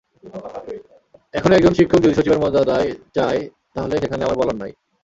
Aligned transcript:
এখন 1.33 1.51
একজন 1.53 1.73
শিক্ষক 1.73 1.99
যদি 2.03 2.13
সচিবের 2.15 2.41
মর্যাদায় 2.43 2.89
চায়, 3.15 3.41
তাহলে 3.75 3.95
সেখানে 3.97 4.21
আমার 4.23 4.39
বলার 4.39 4.57
নাই। 4.57 4.71